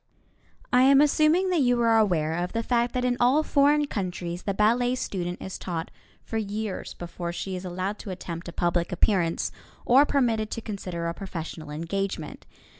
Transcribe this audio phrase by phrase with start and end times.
[0.73, 4.41] I am assuming that you are aware of the fact that in all foreign countries
[4.41, 5.91] the ballet student is taught
[6.23, 9.51] for years before she is allowed to attempt a public appearance
[9.85, 12.47] or permitted to consider a professional engagement.